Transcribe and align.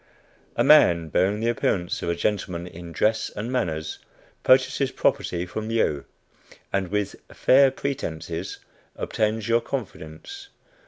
A 0.55 0.63
man, 0.63 1.09
bearing 1.09 1.41
the 1.41 1.49
appearance 1.49 2.01
of 2.01 2.09
a 2.09 2.15
gentleman 2.15 2.65
in 2.65 2.91
dress 2.91 3.29
and 3.35 3.51
manners, 3.51 3.99
purchases 4.41 4.89
property 4.91 5.45
from 5.45 5.69
you, 5.69 6.05
and 6.73 6.87
with 6.87 7.15
"fair 7.31 7.69
pretences" 7.69 8.57
obtains 8.95 9.47
your 9.47 9.61
confidence. 9.61 10.49